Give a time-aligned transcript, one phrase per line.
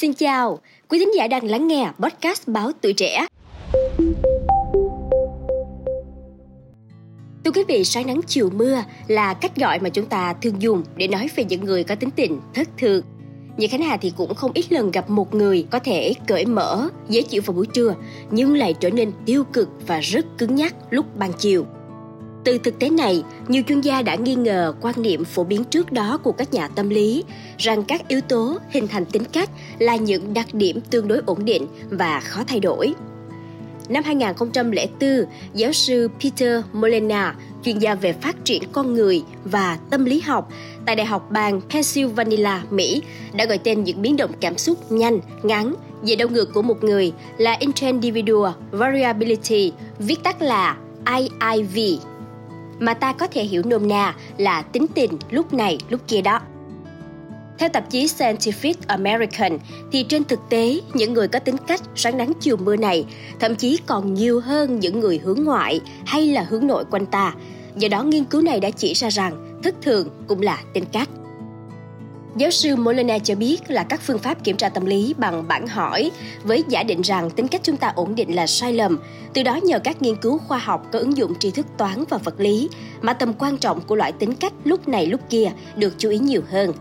[0.00, 0.58] Xin chào,
[0.88, 3.26] quý thính giả đang lắng nghe podcast báo tuổi trẻ.
[7.44, 10.82] Thưa quý vị, sáng nắng chiều mưa là cách gọi mà chúng ta thường dùng
[10.96, 13.04] để nói về những người có tính tình thất thường.
[13.56, 16.88] Như Khánh Hà thì cũng không ít lần gặp một người có thể cởi mở,
[17.08, 17.94] dễ chịu vào buổi trưa,
[18.30, 21.66] nhưng lại trở nên tiêu cực và rất cứng nhắc lúc ban chiều.
[22.44, 25.92] Từ thực tế này, nhiều chuyên gia đã nghi ngờ quan niệm phổ biến trước
[25.92, 27.24] đó của các nhà tâm lý
[27.58, 31.44] rằng các yếu tố hình thành tính cách là những đặc điểm tương đối ổn
[31.44, 32.94] định và khó thay đổi.
[33.88, 40.04] Năm 2004, giáo sư Peter Molina, chuyên gia về phát triển con người và tâm
[40.04, 40.48] lý học
[40.86, 43.02] tại Đại học bang Pennsylvania, Mỹ,
[43.32, 46.84] đã gọi tên những biến động cảm xúc nhanh, ngắn, về đau ngược của một
[46.84, 50.76] người là Interindividual Variability, viết tắt là
[51.16, 52.00] IIV
[52.80, 56.40] mà ta có thể hiểu nôm na là tính tình lúc này lúc kia đó.
[57.58, 59.58] Theo tạp chí Scientific American,
[59.92, 63.04] thì trên thực tế, những người có tính cách sáng nắng chiều mưa này
[63.40, 67.34] thậm chí còn nhiều hơn những người hướng ngoại hay là hướng nội quanh ta.
[67.76, 71.08] Do đó, nghiên cứu này đã chỉ ra rằng thất thường cũng là tính cách.
[72.36, 75.66] Giáo sư Molina cho biết là các phương pháp kiểm tra tâm lý bằng bản
[75.66, 76.10] hỏi
[76.42, 78.98] với giả định rằng tính cách chúng ta ổn định là sai lầm.
[79.34, 82.18] Từ đó nhờ các nghiên cứu khoa học có ứng dụng tri thức toán và
[82.18, 82.68] vật lý
[83.02, 86.18] mà tầm quan trọng của loại tính cách lúc này lúc kia được chú ý
[86.18, 86.72] nhiều hơn.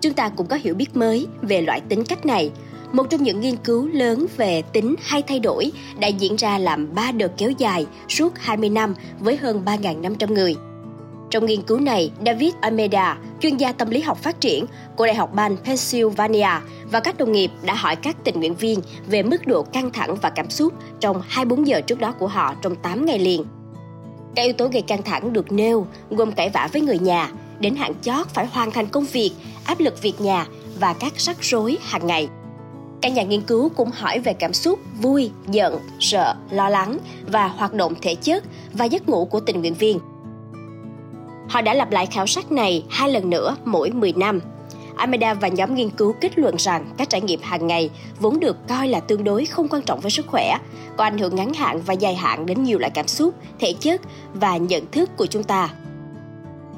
[0.00, 2.50] Chúng ta cũng có hiểu biết mới về loại tính cách này.
[2.92, 6.94] Một trong những nghiên cứu lớn về tính hay thay đổi đã diễn ra làm
[6.94, 10.56] 3 đợt kéo dài suốt 20 năm với hơn 3.500 người.
[11.34, 15.14] Trong nghiên cứu này, David Almeida, chuyên gia tâm lý học phát triển của Đại
[15.14, 16.48] học bang Pennsylvania
[16.90, 20.16] và các đồng nghiệp đã hỏi các tình nguyện viên về mức độ căng thẳng
[20.22, 23.44] và cảm xúc trong 24 giờ trước đó của họ trong 8 ngày liền.
[24.34, 27.76] Các yếu tố gây căng thẳng được nêu gồm cãi vã với người nhà, đến
[27.76, 29.32] hạn chót phải hoàn thành công việc,
[29.64, 30.46] áp lực việc nhà
[30.80, 32.28] và các rắc rối hàng ngày.
[33.02, 37.46] Các nhà nghiên cứu cũng hỏi về cảm xúc vui, giận, sợ, lo lắng và
[37.46, 39.98] hoạt động thể chất và giấc ngủ của tình nguyện viên–
[41.54, 44.40] Họ đã lặp lại khảo sát này hai lần nữa mỗi 10 năm.
[44.96, 48.68] Ameda và nhóm nghiên cứu kết luận rằng các trải nghiệm hàng ngày vốn được
[48.68, 50.58] coi là tương đối không quan trọng với sức khỏe,
[50.96, 54.00] có ảnh hưởng ngắn hạn và dài hạn đến nhiều loại cảm xúc, thể chất
[54.34, 55.70] và nhận thức của chúng ta.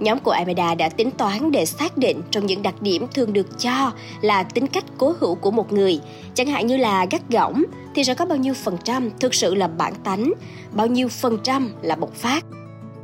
[0.00, 3.58] Nhóm của Ameda đã tính toán để xác định trong những đặc điểm thường được
[3.58, 6.00] cho là tính cách cố hữu của một người,
[6.34, 9.54] chẳng hạn như là gắt gỏng thì sẽ có bao nhiêu phần trăm thực sự
[9.54, 10.32] là bản tánh,
[10.72, 12.44] bao nhiêu phần trăm là bộc phát.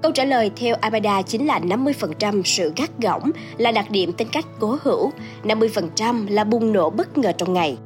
[0.03, 4.29] Câu trả lời theo Abada chính là 50% sự gắt gỏng là đặc điểm tính
[4.33, 5.13] cách cố hữu,
[5.45, 7.79] 50% là bùng nổ bất ngờ trong ngày.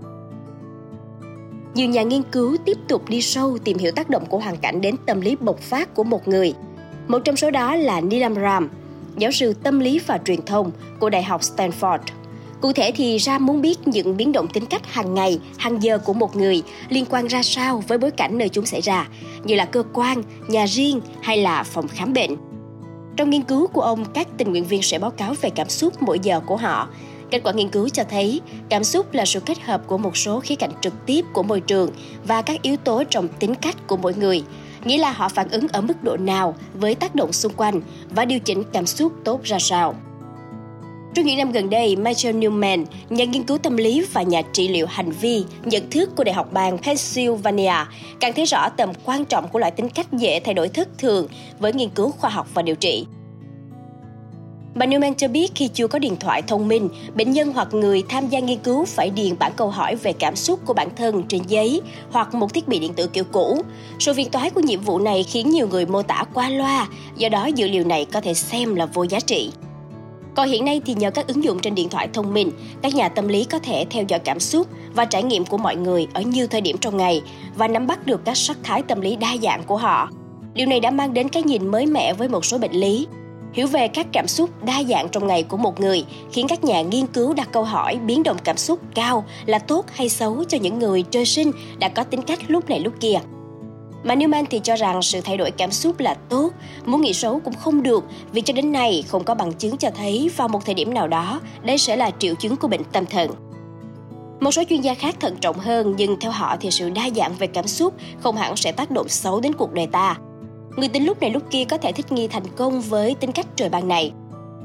[1.75, 4.81] Nhiều nhà nghiên cứu tiếp tục đi sâu tìm hiểu tác động của hoàn cảnh
[4.81, 6.55] đến tâm lý bộc phát của một người.
[7.09, 8.71] Một trong số đó là Nilam Ram,
[9.19, 11.99] giáo sư tâm lý và truyền thông của Đại học Stanford–
[12.63, 15.99] Cụ thể thì ra muốn biết những biến động tính cách hàng ngày, hàng giờ
[15.99, 19.09] của một người liên quan ra sao với bối cảnh nơi chúng xảy ra,
[19.45, 22.37] như là cơ quan, nhà riêng hay là phòng khám bệnh.
[23.17, 26.03] Trong nghiên cứu của ông, các tình nguyện viên sẽ báo cáo về cảm xúc
[26.03, 26.89] mỗi giờ của họ.
[27.31, 30.41] Kết quả nghiên cứu cho thấy, cảm xúc là sự kết hợp của một số
[30.41, 31.91] khía cạnh trực tiếp của môi trường
[32.25, 34.45] và các yếu tố trong tính cách của mỗi người,
[34.85, 37.81] nghĩa là họ phản ứng ở mức độ nào với tác động xung quanh
[38.11, 39.95] và điều chỉnh cảm xúc tốt ra sao.
[41.15, 44.69] Trong những năm gần đây, Michael Newman, nhà nghiên cứu tâm lý và nhà trị
[44.69, 47.75] liệu hành vi, nhận thức của Đại học bang Pennsylvania,
[48.21, 51.29] càng thấy rõ tầm quan trọng của loại tính cách dễ thay đổi thất thường
[51.59, 53.07] với nghiên cứu khoa học và điều trị.
[54.75, 58.03] Bà Newman cho biết khi chưa có điện thoại thông minh, bệnh nhân hoặc người
[58.09, 61.23] tham gia nghiên cứu phải điền bản câu hỏi về cảm xúc của bản thân
[61.29, 61.81] trên giấy
[62.11, 63.63] hoặc một thiết bị điện tử kiểu cũ.
[63.99, 67.29] Sự viên toái của nhiệm vụ này khiến nhiều người mô tả qua loa, do
[67.29, 69.51] đó dữ liệu này có thể xem là vô giá trị.
[70.35, 72.51] Còn hiện nay thì nhờ các ứng dụng trên điện thoại thông minh,
[72.83, 75.77] các nhà tâm lý có thể theo dõi cảm xúc và trải nghiệm của mọi
[75.77, 77.23] người ở nhiều thời điểm trong ngày
[77.57, 80.09] và nắm bắt được các sắc thái tâm lý đa dạng của họ.
[80.55, 83.07] Điều này đã mang đến cái nhìn mới mẻ với một số bệnh lý.
[83.53, 86.83] Hiểu về các cảm xúc đa dạng trong ngày của một người khiến các nhà
[86.83, 90.59] nghiên cứu đặt câu hỏi biến động cảm xúc cao là tốt hay xấu cho
[90.59, 93.21] những người trời sinh đã có tính cách lúc này lúc kia.
[94.05, 96.51] Mà Newman thì cho rằng sự thay đổi cảm xúc là tốt,
[96.87, 99.91] muốn nghĩ xấu cũng không được vì cho đến nay không có bằng chứng cho
[99.91, 103.07] thấy vào một thời điểm nào đó đây sẽ là triệu chứng của bệnh tâm
[103.07, 103.31] thần.
[104.41, 107.35] Một số chuyên gia khác thận trọng hơn nhưng theo họ thì sự đa dạng
[107.39, 110.17] về cảm xúc không hẳn sẽ tác động xấu đến cuộc đời ta.
[110.77, 113.47] Người tính lúc này lúc kia có thể thích nghi thành công với tính cách
[113.57, 114.13] trời ban này.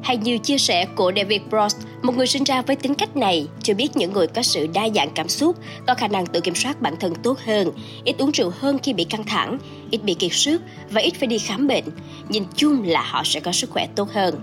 [0.03, 3.47] Hay như chia sẻ của David Brost, một người sinh ra với tính cách này,
[3.63, 5.55] cho biết những người có sự đa dạng cảm xúc,
[5.87, 7.71] có khả năng tự kiểm soát bản thân tốt hơn,
[8.03, 9.57] ít uống rượu hơn khi bị căng thẳng,
[9.91, 11.85] ít bị kiệt sức và ít phải đi khám bệnh.
[12.29, 14.35] Nhìn chung là họ sẽ có sức khỏe tốt hơn.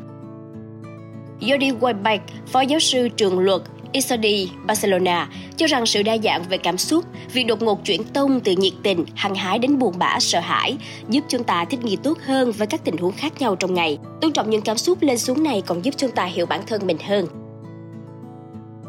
[1.41, 3.63] Jody Weinbach, phó giáo sư trường luật
[3.95, 8.41] Isadi Barcelona cho rằng sự đa dạng về cảm xúc, việc đột ngột chuyển tông
[8.41, 10.77] từ nhiệt tình, hăng hái đến buồn bã, sợ hãi
[11.09, 13.99] giúp chúng ta thích nghi tốt hơn với các tình huống khác nhau trong ngày.
[14.21, 16.87] Tôn trọng những cảm xúc lên xuống này còn giúp chúng ta hiểu bản thân
[16.87, 17.27] mình hơn.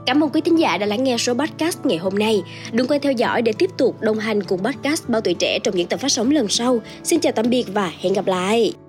[0.05, 2.43] Cảm ơn quý thính giả đã lắng nghe số podcast ngày hôm nay.
[2.71, 5.75] Đừng quên theo dõi để tiếp tục đồng hành cùng podcast Bao Tuổi Trẻ trong
[5.75, 6.79] những tập phát sóng lần sau.
[7.03, 8.84] Xin chào tạm biệt và hẹn gặp lại!